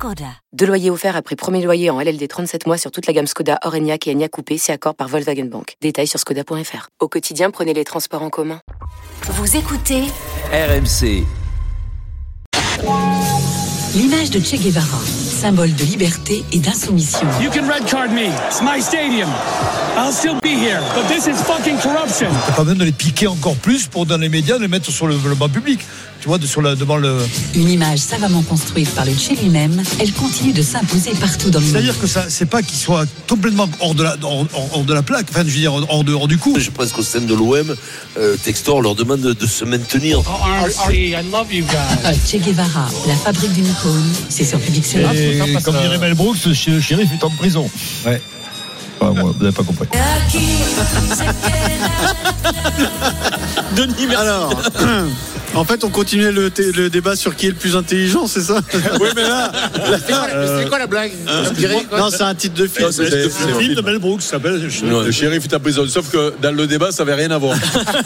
[0.00, 0.32] Skoda.
[0.54, 3.58] Deux loyers offerts après premier loyer en LLD 37 mois sur toute la gamme Skoda,
[3.64, 5.74] Orenia et Enya Coupé, c'est accord par Volkswagen Bank.
[5.82, 6.88] Détails sur skoda.fr.
[7.00, 8.60] Au quotidien, prenez les transports en commun.
[9.24, 10.04] Vous écoutez
[10.54, 11.26] RMC.
[13.94, 17.28] L'image de Che Guevara, symbole de liberté et d'insoumission.
[17.42, 18.30] You can red card me.
[18.48, 19.28] It's my stadium.
[19.96, 20.80] I'll still be here.
[20.94, 22.28] But this is fucking corruption.
[22.46, 25.06] T'as pas besoin de les piquer encore plus pour dans les médias les mettre sur
[25.06, 25.80] le, le banc public.
[26.20, 27.16] Tu vois, de- sur la, devant le.
[27.54, 31.64] Une image savamment construite par le Che lui-même, elle continue de s'imposer partout dans le
[31.64, 31.72] monde.
[31.74, 34.92] C'est-à-dire que ça, c'est pas qu'il soit complètement hors de la, hors, hors- hors de
[34.94, 35.26] la plaque.
[35.30, 36.58] Enfin, je veux dire, hors, de, hors du coup.
[36.58, 37.74] Je pense qu'au sein de l'OM,
[38.18, 40.20] euh, Textor leur demande de, de se maintenir.
[40.26, 42.18] Oh, RC, I love you guys.
[42.30, 45.10] Che Guevara, la fabrique d'une icône, c'est sur Public Sénat.
[45.64, 47.70] Comme dirait Mel Brooks, le shérif est en prison.
[48.06, 48.20] Ouais.
[49.00, 49.88] Moi, vous n'avez pas compris.
[53.76, 54.50] Denis, Alors,
[55.54, 56.50] en fait, on continuait le,
[56.90, 58.60] débat sur qui est le plus intelligent, c'est ça
[59.00, 59.50] Oui, mais là.
[60.58, 62.90] C'est quoi la blague On dirait quoi, Non, c'est un titre de film.
[62.92, 64.68] C'est- le film de Mel Brooks, ça s'appelle.
[64.82, 65.86] Le shérif est en prison.
[65.88, 67.56] Sauf que dans le débat, ça n'avait rien à voir.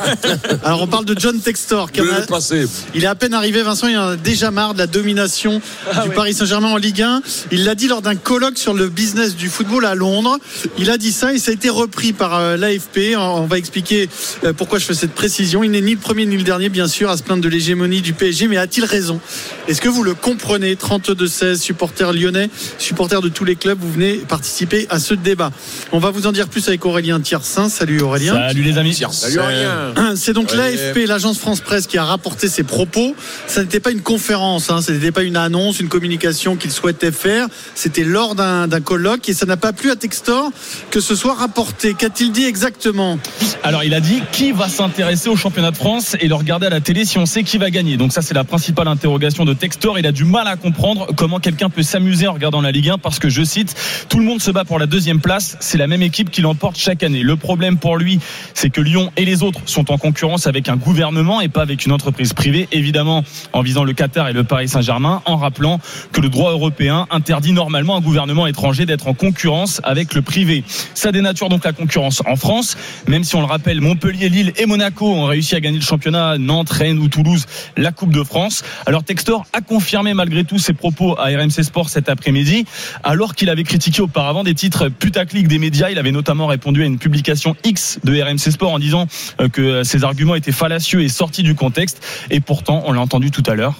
[0.65, 1.93] Alors, on parle de John Textor.
[1.93, 2.67] qui a- le passer.
[2.95, 5.61] Il est à peine arrivé, Vincent, il en a déjà marre de la domination
[5.93, 7.23] Ah du Paris Saint-Germain en Ligue 1.
[7.51, 10.39] Il l'a dit lors d'un colloque sur le business du football à Londres.
[10.79, 13.17] Il a dit ça et ça a été repris par euh, l'AFP.
[13.17, 14.09] On va expliquer
[14.45, 15.63] euh, pourquoi je fais cette précision.
[15.63, 18.01] Il n'est ni le premier ni le dernier, bien sûr, à se plaindre de l'hégémonie
[18.01, 19.21] du PSG, mais a-t-il raison?
[19.69, 20.75] Est-ce que vous le comprenez?
[20.75, 25.51] 32-16, supporters lyonnais, supporters de tous les clubs, vous venez participer à ce débat.
[25.93, 27.69] On va vous en dire plus avec Aurélien Tiersin.
[27.69, 28.35] Salut Aurélien.
[28.35, 28.95] Salut les amis.
[28.95, 29.95] Salut, rien.
[30.17, 33.15] C'est donc l'AFP, l'agence France Presse, qui a rapporté ses propos.
[33.47, 37.13] Ça n'était pas une conférence, hein, ce n'était pas une annonce, une communication qu'il souhaitait
[37.13, 37.47] faire.
[37.75, 40.51] C'était lors d'un d'un colloque et ça n'a pas plu à Textor
[40.91, 41.95] que ce soit rapporté.
[41.95, 43.19] Qu'a-t-il dit exactement?
[43.63, 46.71] Alors il a dit qui va s'intéresser au championnat de France et le regarder à
[46.71, 47.97] la télé si on sait qui va gagner.
[47.97, 49.99] Donc ça c'est la principale interrogation de Textor.
[49.99, 52.99] Il a du mal à comprendre comment quelqu'un peut s'amuser en regardant la Ligue 1
[52.99, 53.75] parce que je cite
[54.09, 55.57] tout le monde se bat pour la deuxième place.
[55.61, 57.23] C'est la même équipe qui l'emporte chaque année.
[57.23, 58.19] Le problème pour lui
[58.55, 61.87] c'est que Lyon et les autres sont en concurrence avec un gouvernement et pas avec
[61.87, 62.69] une entreprise privée.
[62.73, 65.81] Évidemment en visant le Qatar et le Paris Saint-Germain en rappelant
[66.13, 70.65] que le droit européen interdit normalement un gouvernement étranger d'être en concurrence avec le privé.
[70.95, 74.67] Ça dénature donc la concurrence en France, même si on le rappelle, Montpellier, Lille et
[74.67, 78.65] Monaco ont réussi à gagner le championnat, Nantes, Rennes ou Toulouse, la Coupe de France.
[78.87, 82.65] Alors Textor a confirmé malgré tout ses propos à RMC Sport cet après-midi,
[83.05, 85.91] alors qu'il avait critiqué auparavant des titres putaclic des médias.
[85.91, 89.07] Il avait notamment répondu à une publication X de RMC Sport en disant
[89.41, 92.03] euh, que ses arguments étaient fallacieux et sortis du contexte.
[92.31, 93.75] Et pourtant, on l'a entendu tout à l'heure.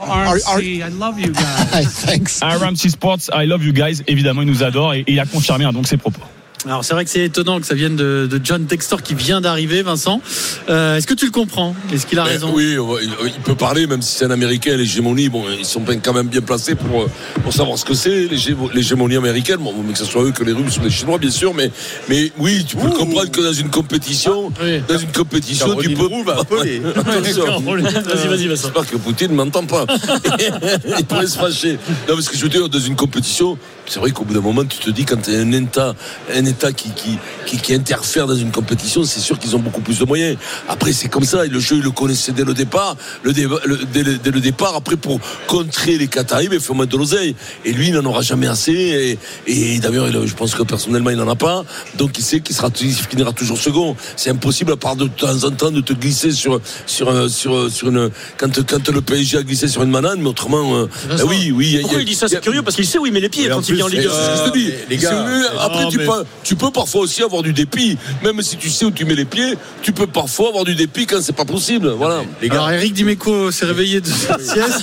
[0.00, 2.40] RC, I love you guys.
[2.42, 4.02] RMC Sports, I love you guys.
[4.06, 6.22] Évidemment, il nous adore et, et il a confirmé hein, donc ses propos.
[6.64, 9.40] Alors c'est vrai que c'est étonnant que ça vienne de, de John Textor qui vient
[9.40, 10.20] d'arriver, Vincent.
[10.68, 11.74] Euh, Est-ce que tu le comprends?
[11.92, 12.52] Est-ce qu'il a Mais raison?
[12.54, 16.12] Oui, va- il, peut parler, même si c'est un Américain, l'hégémonie, bon, ils sont quand
[16.12, 17.10] même bien placés pour, euh,
[17.42, 19.56] pour savoir ce que c'est, l'hégé- l'hégémonie américaine.
[19.58, 21.70] Bon, mais que ce soit eux que les Russes ou les Chinois, bien sûr, mais,
[22.08, 24.80] mais oui, tu peux comprendre que dans une compétition, oui.
[24.88, 26.02] dans une compétition, tu peux.
[26.96, 27.60] Attention.
[27.60, 28.62] Vas-y, vas-y, Vincent.
[28.72, 29.84] J'espère que Poutine ne m'entend pas.
[30.98, 31.72] Il pourrait se fâcher.
[32.08, 34.64] Non, parce que je veux dire, dans une compétition, c'est vrai qu'au bout d'un moment,
[34.64, 35.94] tu te dis, quand tu as un État,
[36.32, 39.80] un État qui, qui, qui, qui interfère dans une compétition, c'est sûr qu'ils ont beaucoup
[39.80, 40.36] plus de moyens.
[40.68, 41.44] Après, c'est comme ça.
[41.46, 42.96] Et le jeu, ils le connaissaient dès le départ.
[43.22, 46.96] Le, dès, le, dès le départ, après, pour contrer les Qataris, il faut mettre de
[46.98, 47.34] l'oseille.
[47.64, 49.18] Et lui, il n'en aura jamais assez.
[49.46, 51.64] Et, et d'ailleurs, il- je pense que personnellement, il n'en a pas.
[51.96, 53.96] Donc, il sait qu'il sera, il finira toujours second.
[54.16, 57.70] C'est impossible, à part de temps en temps, de te glisser sur, sur, un- sur,
[57.70, 58.10] sur une.
[58.38, 60.76] Quand, quand le PSG a glissé sur une banane, mais autrement.
[60.76, 61.78] euh, bah oui, oui.
[61.82, 62.62] Pourquoi il dit ça C'est curieux?
[62.62, 64.10] Parce qu'il sait où il met les pieds quand il vient en Ligue 1.
[64.10, 64.72] C'est ce que je te dis.
[64.90, 65.24] Les gars.
[65.60, 65.98] Après, non, tu,
[66.44, 67.96] tu peux parfois aussi avoir du dépit.
[68.22, 71.06] Même si tu sais où tu mets les pieds, tu peux parfois avoir du dépit
[71.06, 71.88] quand c'est pas possible.
[71.90, 72.22] Voilà.
[72.40, 72.74] les Alors gars.
[72.76, 74.80] Eric Dimeco s'est réveillé de sa sieste.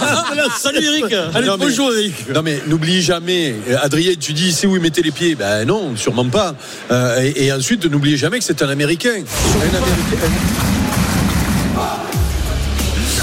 [0.59, 4.51] Salut Eric Allez, Non, mais- bonjour Eric Non mais n'oublie jamais, euh, Adrien, tu dis
[4.53, 5.35] c'est où il mettait les pieds?
[5.35, 6.55] Ben non, sûrement pas.
[6.91, 9.09] Euh, et, et ensuite, n'oubliez jamais que c'est un Américain.
[9.11, 10.88] Un Américain.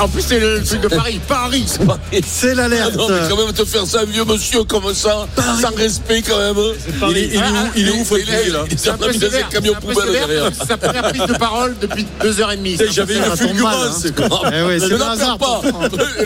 [0.00, 1.20] En plus, c'est le truc de Paris.
[1.26, 1.64] Paris.
[2.26, 2.94] C'est Ah l'alerte.
[2.96, 5.26] non, mais quand même te faire ça, un vieux monsieur comme ça,
[5.60, 6.56] sans respect quand même.
[7.10, 9.36] Il est, il est où, il est où, Fabien, là Il est train de mettre
[9.36, 10.50] un camion poubelle derrière.
[10.58, 12.76] C'est sa première prise de parole depuis deux heures et demie.
[12.76, 14.04] Putain, J'avais une fulgurance.
[14.06, 14.50] hein.
[14.52, 15.60] Eh Ne la perds pas.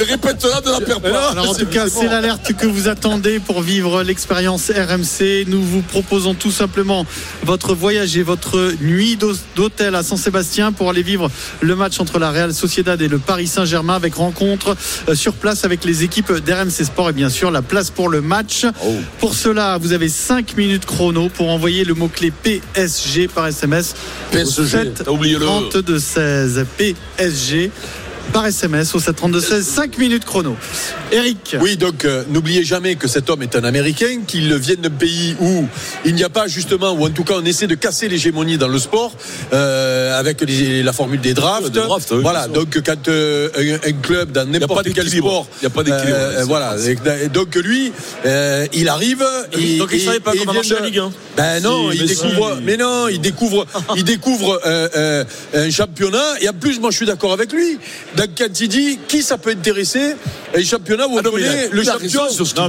[0.08, 1.30] Répète-la, ne la perds pas.
[1.30, 5.44] Alors en tout cas, c'est l'alerte que vous attendez pour vivre l'expérience RMC.
[5.46, 7.06] Nous vous proposons tout simplement
[7.44, 11.30] votre voyage et votre nuit d'hô- d'hôtel à Saint-Sébastien pour aller vivre
[11.60, 14.76] le match entre la Real Sociedad et le Paris Saint-Germain avec rencontre
[15.08, 18.20] euh, sur place avec les équipes d'RMC Sport et bien sûr la place pour le
[18.20, 18.64] match.
[19.18, 23.94] Pour cela, vous avez 5 minutes chrono pour envoyer le mot-clé PSG par SMS.
[24.30, 27.70] PSG, 7 t'as oublié le- 32 16 PSG
[28.32, 30.56] par SMS au 732 16 5 minutes chrono.
[31.12, 31.56] Eric.
[31.60, 35.34] Oui, donc euh, n'oubliez jamais que cet homme est un Américain, qu'il vient d'un pays
[35.40, 35.66] où
[36.04, 38.68] il n'y a pas justement, ou en tout cas on essaie de casser l'hégémonie dans
[38.68, 39.12] le sport
[39.52, 41.64] euh, avec les- la formule des drafts.
[41.64, 45.08] Ouais, des drafts, oui, voilà, donc quand euh, un, un club dans pas n'importe quel
[45.10, 46.76] sport, Il y a pas d'équilibre, euh, voilà,
[47.24, 47.92] et, donc lui,
[48.26, 49.24] euh, il arrive,
[49.58, 51.12] il, Donc, il savait pas comment vient marchait de- la Ligue 1.
[51.36, 52.62] Ben non, Si, il mais découvre, si.
[52.64, 55.24] mais non, il découvre, il découvre euh, euh,
[55.54, 56.34] un championnat.
[56.40, 57.78] Et en plus, moi, je suis d'accord avec lui.
[58.16, 60.14] Donc, quand il dit qui ça peut intéresser,
[60.54, 61.30] un championnat où on Ah non,
[61.70, 62.26] le champion.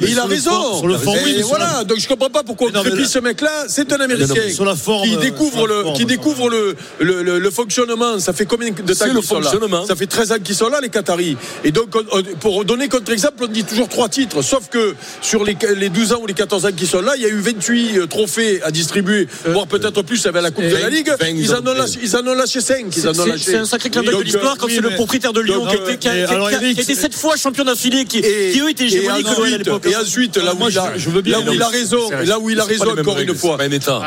[0.08, 0.52] Et il a raison.
[0.52, 1.84] fond- sur le fond, Et oui, mais sur voilà.
[1.84, 3.66] Donc, je comprends pas pourquoi on non, là- ce mec-là.
[3.68, 4.28] C'est un Américain.
[4.54, 8.20] sur la forme, Qui euh, découvre le, forme, qui découvre le, le, le- le fonctionnement.
[8.20, 9.50] Ça fait combien de temps qu'ils sont là.
[9.88, 11.38] Ça fait 13 ans qu'ils sont là, les Qataris.
[11.64, 14.42] Et donc, on- on- pour donner contre-exemple, on dit toujours trois titres.
[14.42, 17.22] Sauf que sur les, les 12 ans ou les 14 ans qui sont là, il
[17.24, 20.76] y a eu 28 euh, trophées à distribuer, voire peut-être plus avec la Coupe de
[20.76, 21.10] la Ligue.
[21.20, 22.86] 20, Ils en ont lâché, ils en ont lâché 5.
[22.96, 24.96] Ils en ont C'est- un sacré clin d'œil de l'histoire euh, quand c'est le mais-
[25.34, 28.60] de Lyon Donc, qui a- euh, qui qui sept fois champion d'affilée, qui, Et, qui
[28.62, 29.86] eux étaient et hégémoniques à ensuite, l'époque.
[29.88, 31.68] et ensuite, là où Moi, il a, je- je veux bien, là où il a
[31.68, 33.58] raison, là où il a raison encore une fois.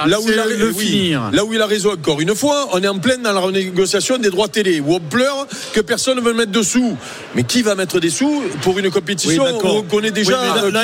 [0.07, 1.31] Là où il a, finir.
[1.33, 4.19] là où il a raison encore une fois, on est en pleine dans la renégociation
[4.19, 6.97] des droits télé, où on pleure que personne ne veut mettre de sous.
[7.35, 10.65] Mais qui va mettre des sous pour une compétition Oui, on connaît déjà Oui, là-
[10.65, 10.83] euh, là,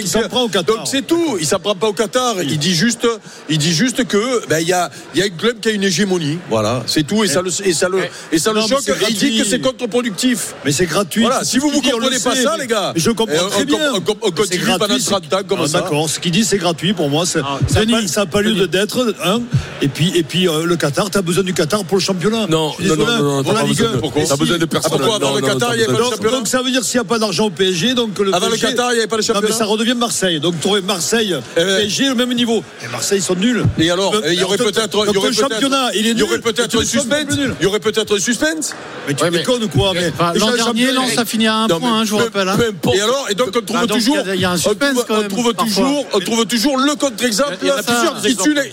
[0.00, 0.76] il s'en prend au Qatar.
[0.76, 1.36] Donc c'est tout.
[1.40, 2.36] Il s'en prend pas au Qatar.
[2.42, 3.06] Il dit juste,
[3.48, 5.72] il dit juste que ben il y a, il y a un club qui a
[5.72, 6.38] une hégémonie.
[6.50, 7.24] Voilà, c'est tout.
[7.24, 7.98] Et ça le, et ça le,
[8.32, 8.82] et ça le choque.
[9.08, 10.54] il dit que c'est contre-productif.
[10.64, 11.22] Mais c'est gratuit.
[11.22, 13.78] Voilà, si vous on comprenez le pas ça, les gars, Je comprends très bien.
[13.94, 15.80] on- on Mais continue c'est pendant gratuit, 30 ans comme ça.
[15.80, 17.24] D'accord, ce qu'il dit, c'est gratuit pour moi.
[17.26, 19.14] c'est- Ah, Ça n'a pas, ça lieu d'être.
[19.24, 19.40] Hein.
[19.82, 22.46] Et puis, et puis euh, le Qatar, tu as besoin du Qatar pour le championnat.
[22.48, 23.92] Non, non, non, désolé, non, non, pour la Ligue besoin 1.
[23.94, 24.90] de- pourquoi besoin de personne.
[24.92, 26.12] pourquoi avant Non, le non, Qatar, t'as il y avait besoin pas de- le Donc,
[26.12, 28.48] championnat donc ça veut dire s'il n'y a pas d'argent au PSG, donc le Avant
[28.48, 29.54] le Qatar, il n'y avait pas de non, mais championnat.
[29.56, 30.40] ça redevient Marseille.
[30.40, 32.62] Donc tu aurais Marseille, Eh PSG au même niveau.
[32.84, 33.64] Et Marseille ils sont nuls.
[33.78, 36.06] Et alors, Donc, il y aurait peut-être, donc, il y aurait le peut-être- championnat, il
[36.06, 37.34] est il y aurait peut-être un suspense.
[37.60, 38.74] Il y aurait peut-être un suspense.
[39.06, 41.54] Mais tu déconnes quoi mais Enfin, déjà, L'an le dernier, championnat- Lens a fini à
[41.56, 42.48] un Non, point, hein, je vous peu- rappelle.
[42.48, 42.56] hein.
[42.56, 42.96] peu importe.
[42.96, 44.90] Et alors, et donc on trouve Ah, donc, toujours, il y a- un on suspense,
[44.94, 45.66] trouve, quand on même, trouve parfois.
[45.84, 47.58] toujours, on trouve toujours le contre-exemple.
[47.62, 48.20] Il y en a plusieurs,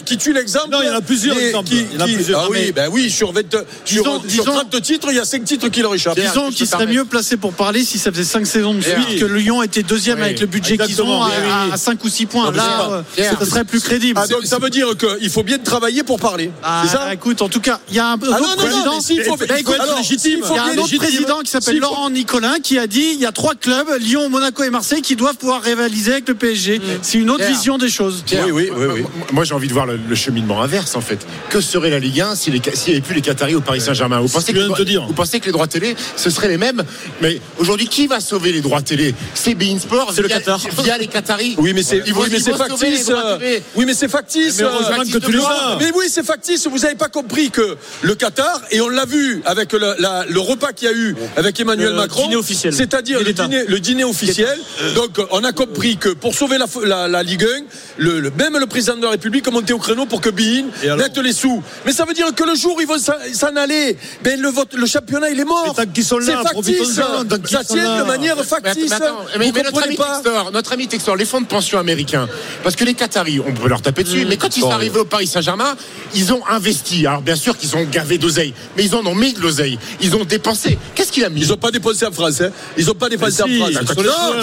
[0.06, 0.70] qui tue l'exemple.
[0.72, 1.70] Non, il y en a plusieurs exemples.
[2.00, 5.20] Ah Non, oui, ben oui, sur 20, Disons- sur, sur disons- 30 titres, il y
[5.20, 6.16] a 5 titres qui leur échappent.
[6.20, 6.94] Disons je qu'il te serait permets.
[7.00, 10.22] mieux placé pour parler si ça faisait 5 saisons de suite que Lyon était deuxième
[10.22, 11.34] avec le budget qu'ils ont à, Oui,
[11.72, 11.78] oui.
[11.78, 12.46] 5 ou 6 points.
[12.46, 14.20] Non, Là, euh, ça serait plus crédible.
[14.24, 16.52] Ah, donc ça veut dire qu'il faut bien travailler pour parler.
[16.84, 18.98] C'est ça écoute, en tout cas, il y a un Ah non, non, non, président.
[18.98, 19.38] Bah, il faut
[19.98, 23.20] légitime, Il y a un autre président qui s'appelle Laurent Nicolin qui a dit il
[23.20, 26.82] y a trois clubs, Lyon, Monaco et Marseille, qui doivent pouvoir rivaliser avec le PSG.
[27.02, 27.52] C'est une autre Pierre.
[27.52, 28.24] vision des choses.
[28.26, 29.04] Pierre, Oui, oui, oui, oui.
[29.32, 31.20] moi- j'ai envie de voir le, le cheminement inverse, en fait.
[31.50, 34.20] Que serait la Ligue 1 s'il n'y avait plus les Qataris au Paris Saint-Germain?
[34.20, 35.06] Vous, pensez que que les viens de droits- te dire.
[35.08, 36.84] vous pensez que les droits télé, ce seraient les mêmes?
[37.22, 39.14] Mais aujourd'hui, qui va sauver les droits télé?
[39.34, 40.60] C'est Bein Sport C'est le via, Qatar.
[40.84, 41.56] via les Qataris.
[41.58, 43.12] Oui, mais c'est factice.
[43.76, 44.58] Oui, mais c'est factice.
[44.58, 45.78] Mais heureusement euh, que tu le droit.
[45.80, 45.86] sais.
[45.86, 46.68] Mais oui, c'est factice.
[46.68, 50.40] Vous n'avez pas compris que le Qatar, et on l'a vu avec le, la- le
[50.40, 52.74] repas qu'il y a eu avec Emmanuel Le Macron, dîner officiel.
[52.74, 54.58] c'est-à-dire le dîner, le dîner officiel.
[54.96, 57.48] Donc, on a compris que pour sauver la, la, la Ligue 1,
[57.98, 60.66] le, le- même le président de la République a monté au créneau pour que Bein
[60.98, 61.64] mette les sous.
[61.86, 64.74] Mais ça veut dire que le jour où ils vont s'en aller, ben le, vote,
[64.74, 65.74] le championnat, il est mort.
[65.78, 66.94] Mais tant qu'ils sont là, C'est factice.
[67.46, 68.92] Ça tient de manière Mais factice.
[68.92, 72.28] attends, mais, Vous mais notre ami Textor, notre ami Textor, les fonds de pension américains,
[72.64, 75.06] parce que les Qataris, on peut leur taper dessus, mais quand ils sont arrivés au
[75.06, 75.76] Paris Saint-Germain,
[76.14, 77.06] ils ont investi.
[77.08, 79.78] Alors bien sûr qu'ils ont gavé d'oseille, mais ils en ont mis de l'oseille.
[80.02, 80.65] Ils ont dépensé.
[80.96, 82.42] Qu'est-ce qu'il a mis Ils n'ont pas dépensé en France.
[82.42, 82.50] Hein.
[82.78, 83.86] Ils n'ont pas si, en France.
[83.86, 84.36] joueurs,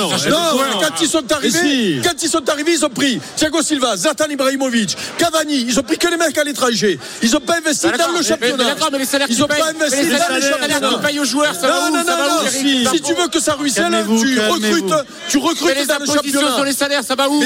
[0.72, 2.00] non, quand ils sont arrivés, si.
[2.02, 5.64] quand ils sont arrivés, ils ont pris Thiago Silva, Zlatan Ibrahimovic, Cavani.
[5.68, 6.98] Ils ont pris que les mecs à l'étranger.
[7.22, 8.56] Ils n'ont pas investi dans le championnat.
[8.58, 10.98] mais d'accord, mais les salaires ils n'ont pas investi dans le championnat.
[11.02, 14.94] payent aux joueurs, ça non, non, non, Si tu veux que ça ruisselle, tu recrutes,
[15.28, 16.54] tu recrutes dans le championnat.
[16.54, 17.40] sur les salaires, ça va où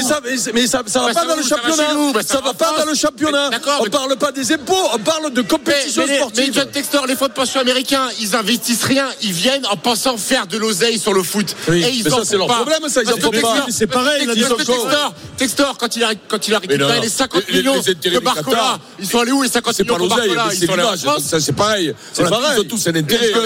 [0.53, 1.83] Mais ça, ça va Bah, pas dans le championnat.
[2.13, 3.49] bah, ça va pas dans le championnat.
[3.79, 6.53] On parle pas des impôts, on parle de compétition mais les- mais sportive.
[6.53, 8.35] John Textor, les fonds de pension américains, ils
[8.67, 11.55] investissent rien, ils viennent en pensant faire de l'oseille sur le foot.
[11.69, 12.55] Oui, Et ils mais en ça, c'est leur pas.
[12.55, 13.65] problème, ça, ils en pas.
[13.69, 14.43] C'est pareil, là, ils.
[14.43, 18.79] Textor, Textor, quand il a, quand il a récupéré les 50 les- millions de Barcola,
[18.99, 20.53] ils sont allés où les 50 C'est pas millions de l'oseille, Barcola?
[20.53, 20.97] Ils c'est sont allés en.
[20.97, 21.35] France?
[21.39, 21.93] C'est pareil.
[22.13, 22.59] C'est Ils pareil.
[22.59, 23.31] ont tous un intérêt.
[23.31, 23.37] Ils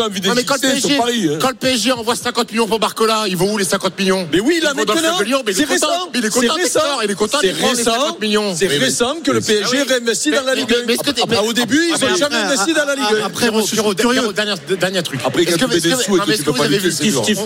[0.00, 1.28] ont envie d'exister, ils PSG, sont paris.
[1.32, 1.38] hein.
[1.40, 4.28] quand le PSG envoie 50 millions pour Barcola, ils vont où les 50 millions?
[4.32, 5.86] Mais oui, là Ils c'est récent.
[6.14, 7.92] Il est C'est content, il est content C'est récent.
[7.92, 8.54] 50 millions.
[8.56, 10.78] C'est récent que le PSG ah réinvestit dans la Ligue mais- 1.
[10.86, 13.23] mais est-ce que t'es- Après, Au début, ils n'ont jamais investi dans la Ligue 1.
[13.24, 13.50] Après,
[14.34, 15.20] dernier, dernier truc.
[15.24, 16.92] Après, Est-ce que- des sous et que vous avez vu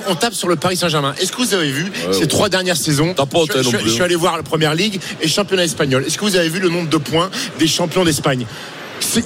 [0.08, 1.14] on, tape sur le Paris Saint-Germain.
[1.20, 4.04] Est-ce que vous avez vu ces trois dernières saisons T'as pas honte, je, suis hein.
[4.04, 6.04] allé voir la première ligue et championnat espagnol.
[6.06, 8.46] Est-ce que vous avez vu le nombre de points des champions d'Espagne?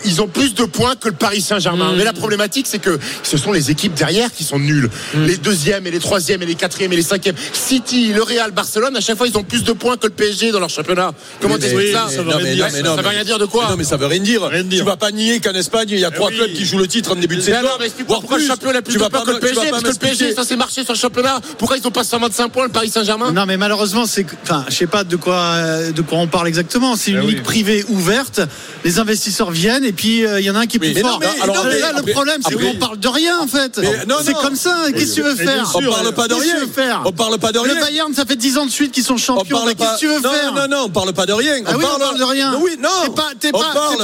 [0.04, 1.94] Ils ont plus de points que le Paris Saint-Germain.
[1.96, 4.90] Mais la problématique, c'est que ce sont les équipes derrière qui sont nulles.
[5.14, 7.36] Les deuxièmes et les troisièmes et les quatrièmes et les cinquièmes.
[7.52, 10.52] City, le Real, Barcelone, à chaque fois, ils ont plus de points que le PSG
[10.52, 11.12] dans leur championnat.
[11.40, 13.68] Comment t'expliques oui, ça non, mais non, mais non, Ça veut rien dire de quoi
[13.70, 14.50] Non, mais ça veut rien dire.
[14.70, 16.36] Tu vas pas nier qu'en Espagne, il y a trois oui.
[16.36, 17.58] clubs qui jouent le titre en début de Mais saison.
[17.58, 18.48] alors, mais pourquoi le plus.
[18.48, 20.34] champion a plus Tu de vas points pas que le PSG Parce que le PSG,
[20.34, 21.40] ça s'est marché sur le championnat.
[21.58, 23.32] Pourquoi ils ont pas 125 points, le Paris Saint-Germain?
[23.32, 26.48] Non, mais malheureusement, c'est, enfin, je sais pas de quoi, euh, de quoi on parle
[26.48, 26.96] exactement.
[26.96, 28.40] C'est une Eh ligue privée ouverte.
[28.84, 31.02] Les investisseurs viennent et puis euh, il y en a un qui est plus mais
[31.02, 31.20] non, fort.
[31.20, 33.78] mais- Alors non, mais là, après- le problème, c'est qu'on parle de rien en fait.
[33.78, 34.76] Mais non, c'est comme ça.
[34.94, 35.70] Qu'est-ce que tu veux faire?
[35.74, 36.60] On parle pas de Qu'est-ce que rien.
[36.60, 37.02] tu veux faire?
[37.04, 37.74] On parle pas de rien.
[37.74, 39.64] Le Bayern, ça fait 10 ans de suite qu'ils sont On champions.
[39.66, 40.52] Qu'est-ce que tu veux non, faire?
[40.54, 41.54] non, non, on parle pas de rien.
[41.66, 42.54] Ah on parle de rien.
[42.60, 42.88] Oui, non.
[43.40, 43.60] T'es pas,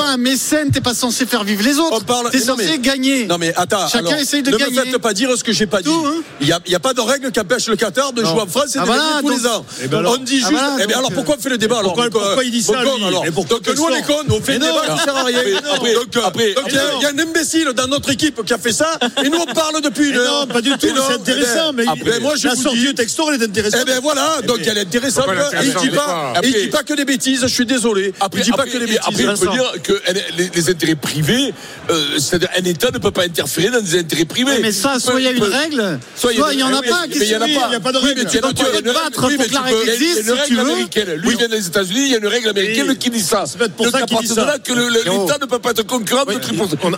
[0.08, 1.96] un mécène, t'es pas censé faire vivre les autres.
[1.96, 3.26] On parle- T'es non, censé mais- gagner.
[3.26, 4.76] Non mais attends, Chacun alors, essaye de ne gagner.
[4.76, 5.88] me faites pas dire ce que j'ai pas dit.
[5.90, 6.14] Hein.
[6.40, 8.30] Il n'y a, pas de règle qui empêche le Qatar de Non.
[8.30, 9.64] jouer en France et Ah de voilà, gagner tous les ans.
[9.82, 10.60] Eh ben alors- on dit Ah juste.
[10.74, 12.44] eh bien, donc, alors euh, pourquoi on fait le débat alors pourquoi- donc, euh, pourquoi
[12.44, 14.54] il dit ça, bon, lui alors Et pourquoi Donc nous on est cons, on fait
[14.54, 15.38] le débat qui sert à rien.
[15.56, 18.10] Après, après, Donc, après, donc, il y a- il y a un imbécile dans notre
[18.10, 20.46] équipe qui a fait ça et nous on parle depuis une Mais heure.
[20.46, 22.62] non, pas du tout, c'est intéressant, eh mais ben, il- après, moi je la vous
[22.62, 23.80] sortie dis- du texto, elle est intéressante.
[23.82, 25.26] eh ben voilà, donc elle est intéressante.
[25.28, 27.40] Et il dit pas, il dit pas que des bêtises.
[27.42, 28.12] Je suis désolé.
[28.20, 29.00] Après, il dit pas après- que des bêtises.
[29.06, 29.92] après, on peut dire que
[30.36, 31.52] les, les intérêts privés,
[31.90, 34.58] euh, c'est-à-dire un État ne peut pas interférer dans des intérêts privés.
[34.60, 37.02] Mais ça, soit il y a une règle, Soit il y en a pas.
[37.06, 37.46] mais Qu'est-ce il y en a pas.
[37.68, 38.22] Il y a pas de règle.
[38.24, 40.22] mais tu une te battre pour mais que la peux- règle il y a existe,
[40.26, 41.12] une règle américaine.
[41.16, 43.44] Lui, il vient des États-Unis, il y a une règle américaine qui dit ça.
[43.46, 44.46] C'est peut-être pour ça à qu'il dit partir de ça.
[44.46, 46.36] là que l'État ne peut pas être concurrent de Oui,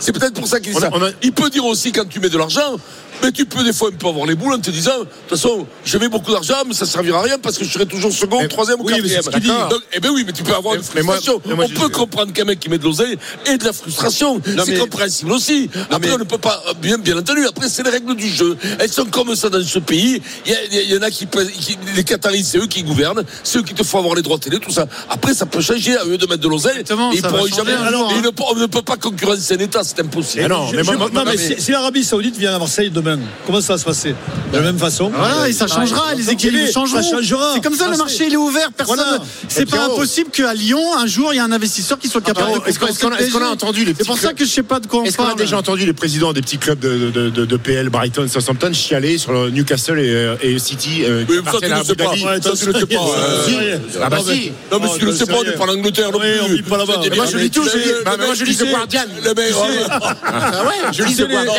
[0.01, 0.87] C'est peut-être pour ça qu'il dit ça.
[0.87, 2.77] a- Il peut dire aussi quand tu mets de l'argent.
[3.23, 5.29] Mais tu peux des fois un peu avoir les boules en te disant, de toute
[5.29, 8.11] façon, je mets beaucoup d'argent, mais ça servira à rien parce que je serai toujours
[8.11, 9.69] second, Mais- troisième ou oui, mais quatrième.
[9.69, 11.41] Donc, eh ben oui, mais tu peux avoir Mais- une mais moi- frustration.
[11.45, 14.35] mais moi, On peut comprendre qu'un mec qui met de l'oseille et de la frustration.
[14.35, 15.69] Non, C'est mais- compréhensible aussi.
[15.89, 18.27] Après, mais- on ne peut pas, euh, bien, bien entendu, après, c'est les règles du
[18.27, 18.57] jeu.
[18.79, 20.21] Elles sont comme ça dans ce pays.
[20.45, 21.27] Il y, en a qui,
[21.95, 24.59] les Qataris, c'est eux qui gouvernent, c'est eux qui te font avoir les droits télé,
[24.59, 24.87] tout ça.
[25.09, 26.81] Après, ça peut changer à eux de mettre de l'oseille.
[26.81, 27.73] Ils ça va pourront jamais.
[27.73, 28.07] hein.
[28.15, 30.43] ils ne peut- on ne peut pas concurrencer un État, c'est impossible.
[30.43, 33.10] Mais non, mais mais mais- si l'Arabie Saoudite vient à Marseille demain,
[33.45, 34.15] comment ça va se passer
[34.51, 35.11] De la même façon.
[35.15, 37.01] Voilà, et ça changera, les équilibres Ça changeront.
[37.01, 37.51] changera.
[37.55, 38.95] C'est comme ça, le marché il est ouvert, personne.
[38.97, 39.19] Voilà.
[39.47, 39.93] C'est pas Pierrot.
[39.93, 42.69] impossible qu'à Lyon, un jour, il y a un investisseur qui soit capable Pierrot, de
[42.69, 45.01] est-ce qu'on- a- entendu les C'est pour ça clubs que je sais pas de quoi
[45.01, 45.39] on Est-ce qu'on a parle.
[45.39, 49.17] déjà entendu les présidents des petits clubs de, de, de, de PL, Brighton, Southampton chialer
[49.17, 51.83] sur le Newcastle et, euh, et City euh, qui Oui, mais ça, tu à le
[51.83, 52.03] sais pas.
[52.05, 52.95] Dhabi Ouais, Ça, tu le sais pas.
[52.95, 53.77] euh.
[54.01, 54.51] Ah bah Non, mais- si.
[54.71, 56.61] Non, mais si tu le sais pas, on n'est pas en Angleterre Oui, on vit
[56.61, 57.01] pas là-bas.
[57.15, 59.01] Moi, je lis tout, je lis- Le bah, moi, je lis The Guardian.
[59.23, 59.31] Le.
[60.25, 61.53] Ah ouais, je lis sais The Guardian.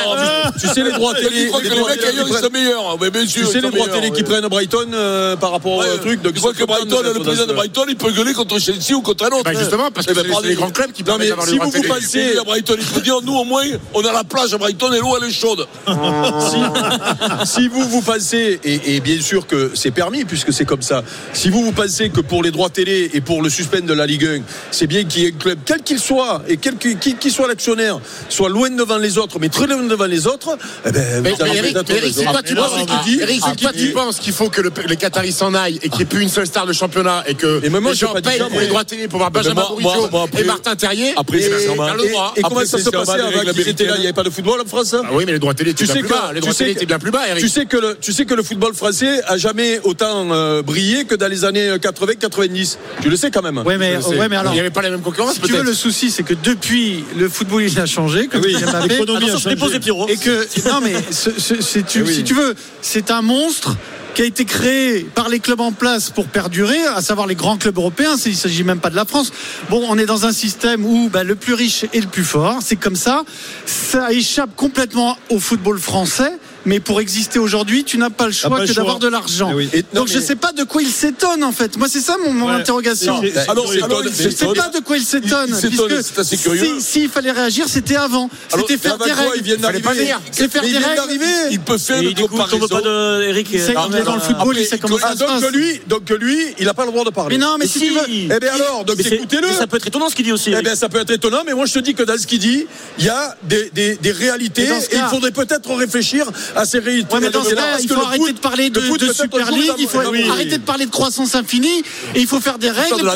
[0.60, 1.48] Tu sais les droits Tu télé.
[1.48, 2.98] crois que les mecs télé ailleurs, qui ils sont meilleurs.
[3.00, 3.46] Mais bien sûr.
[3.46, 6.22] Tu sais les droits télé qui prennent Brighton euh, par rapport au truc.
[6.22, 7.52] Donc tu crois que Brighton, le président de.
[7.52, 9.44] Brighton, il peut gueuler contre Chelsea ou contre un autre.
[9.44, 12.44] Bah, justement, parce que c'est les grands clubs qui permettent d'avoir si vous pensez- à
[12.44, 15.16] Brighton, il peut dire, nous au moins, on a la plage à Brighton et l'eau
[15.20, 15.66] elle est chaude.
[17.44, 21.50] si, vous vous pensez, et, bien sûr que c'est permis puisque c'est comme ça, si
[21.50, 24.26] vous vous pensez que pour les droits télé et pour le suspens de la Ligue
[24.26, 27.14] 1, c'est bien qu'il y ait un club, quel qu'il soit, et quel qu'il qui,
[27.14, 30.56] qui soit l'actionnaire, soit loin devant les autres, mais très loin devant les autres,
[30.86, 33.70] eh ben, Mais, mais Eric, peut-être c'est toi, tu penses, ah, Eric, ah, c'est toi,
[33.72, 36.22] tu penses qu'il faut que le- les Qataris s'en aillent et qu'il n'y ait plus
[36.22, 38.66] une seule star de championnat et que Et même moi, les gens payent pour les
[38.66, 41.12] droits télé pour voir Benjamin après- et Martin Terrier.
[41.16, 44.22] après, et, c'est comment ça se passait avant qu'ils étaient là Il n'y avait pas
[44.22, 46.00] de football en France hein Ah oui, mais les droits télé étaient Tu bien sais
[46.00, 46.30] plus que- bas.
[46.34, 47.42] Les droits télé que- étaient bien plus bas, Eric.
[47.42, 51.04] Tu sais que le, tu sais que le football français a jamais autant euh, brillé
[51.04, 52.78] que dans les années 80-90.
[53.02, 53.58] Tu le sais quand même.
[53.58, 54.52] Ouais, mais, ouais, alors.
[54.52, 55.66] Il n'y avait pas la même concurrence, Si tu veux, peut-être.
[55.66, 58.26] le souci, c'est que depuis, le football, il a changé.
[58.28, 58.88] Comme Oui, Mbappé.
[58.88, 60.12] l'économie a Attention, je dépose changé.
[60.12, 60.94] Et que, non, mais
[61.30, 62.14] ce- ce- c'est- tu- Eh oui.
[62.14, 63.76] si tu veux, c'est un monstre
[64.14, 67.56] qui a été créé par les clubs en place pour perdurer, à savoir les grands
[67.56, 68.16] clubs européens.
[68.26, 69.32] Il s'agit même pas de la France.
[69.70, 72.58] Bon, on est dans un système où bah, le plus riche est le plus fort.
[72.62, 73.24] C'est comme ça.
[73.64, 76.32] Ça échappe complètement au football français.
[76.64, 79.48] Mais pour exister aujourd'hui, tu n'as pas le choix pas que d'avoir de l'argent.
[79.52, 79.68] Eh oui.
[79.94, 81.76] Donc je mais- sais pas de quoi il s'étonne en fait.
[81.76, 82.54] Moi c'est ça mon, mon Ouais.
[82.54, 83.20] interrogation.
[83.22, 84.56] C'est- c'est- Alors, c'est- alors, il c'est- Je sais s'étonne.
[84.56, 85.54] pas de quoi il s'étonne.
[85.54, 86.76] C'est assez curieux.
[86.78, 88.28] si- S'il fallait réagir, c'était avant.
[88.48, 89.44] C'était faire mais des quoi, il règles.
[89.44, 90.14] vient d'arriver.
[90.30, 91.02] C'est faire Mais il des règles.
[91.50, 92.68] Il peut faire une comparaison.
[92.68, 93.48] pas de Eric.
[93.52, 95.50] Il sait- euh, dans le football, il sait comment ça se donc passe.
[95.52, 97.36] lui, donc lui, il n'a pas le droit de parler.
[97.38, 98.00] Mais non, mais si tu veux.
[98.08, 99.48] Eh bien alors, donc Mais c'est- écoutez-le.
[99.48, 100.52] mais ça peut être étonnant ce qu'il dit aussi.
[100.56, 102.38] Eh bien, ça peut être étonnant, mais moi je te dis que dans ce qu'il
[102.38, 102.66] dit,
[102.98, 103.70] il y a des,
[104.12, 106.78] réalités Mais et il faudrait peut-être réfléchir à ces.
[106.80, 109.72] Ouais, mais dans ce cas, il faut arrêter foot- de parler de, foot Super League,
[109.78, 110.28] il faut Oui.
[110.28, 111.82] arrêter de parler de croissance infinie
[112.14, 113.08] et il faut faire des règles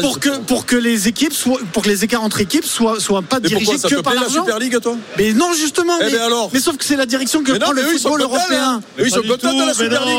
[0.00, 3.22] pour, que, pour que les équipes soient, pour que les écarts entre équipes soient, soient
[3.22, 4.44] pas Mais dirigés que par plaît la l'argent.
[4.44, 4.96] Super League, toi?
[5.18, 5.94] Mais non, justement.
[6.00, 7.82] Eh mais, ben alors mais sauf que c'est la direction que Mais prend non, mais
[7.82, 8.82] le eux, ils sont football européen.
[8.98, 10.18] Eux, ils sont contents de la mais Super League.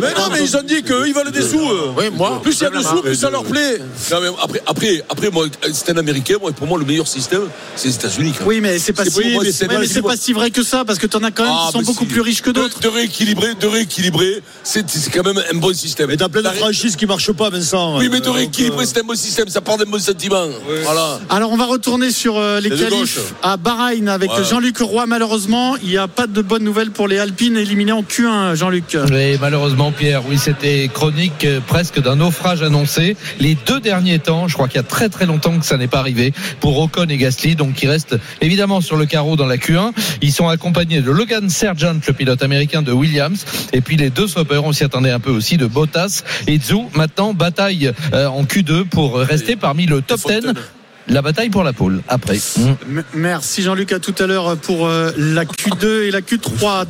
[0.14, 1.58] pas non, mais ils ont dit qu'eux, ils veulent des sous.
[1.96, 2.40] Oui, moi.
[2.42, 3.78] Plus il y a de sous, plus ça leur plaît.
[4.10, 6.36] Non, mais après, après, après, moi, c'est un Américain.
[6.40, 8.34] Moi, pour moi, le meilleur système, c'est les États-Unis.
[8.46, 9.86] Oui, mais c'est pas, si, mais mais
[10.32, 12.50] vrai que ça, parce que t'en as quand même Ah, sont beaucoup plus riches que
[12.50, 12.80] De- d'autres.
[12.80, 16.08] De, rééquilibrer, de rééquilibrer, c'est c'est quand même un bon système.
[16.08, 17.98] Mais t'as plein de franchises qui marchent pas, Vincent.
[17.98, 19.48] Oui, mais de Euh, rééquilibrer, donc, c'est un bon système.
[19.48, 20.46] Ça part d'un bon sentiment.
[20.84, 21.20] Voilà.
[21.30, 24.44] Alors on va retourner sur euh, les de qualifs à Bahreïn avec Ouais.
[24.44, 25.06] Jean-Luc Roy.
[25.06, 28.96] Malheureusement, il n'y a pas de bonnes nouvelles pour les Alpines éliminés en Q1, Jean-Luc.
[29.12, 33.16] Et malheureusement, Pierre, oui, c'était chronique euh, presque d'un naufrage annoncé.
[33.38, 35.86] Les deux derniers temps, je crois qu'il y a très très longtemps que ça n'est
[35.88, 39.56] pas arrivé pour Ocon et Gasly, donc qui restent évidemment sur le carreau dans la
[39.56, 39.92] Q1.
[40.22, 44.28] Ils sont accompagnés de Logan Sargent, le pilote américain de Williams, et puis les deux
[44.28, 46.90] Sauber, on s'y attendait un peu aussi, de Bottas et Zhou.
[46.94, 50.52] Maintenant, bataille euh, en Q2 pour rester parmi le top 10.
[51.08, 52.38] La bataille pour la pole après.
[53.14, 56.82] Merci Jean-Luc, à tout à l'heure pour euh, la Q2 et la Q3.